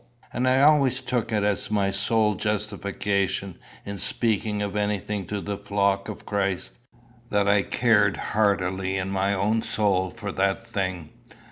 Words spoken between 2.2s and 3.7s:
justification,